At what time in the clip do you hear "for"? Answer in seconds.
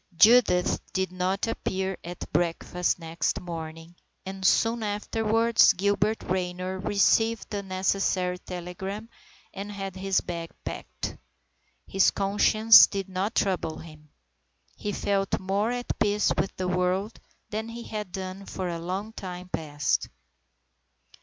18.47-18.69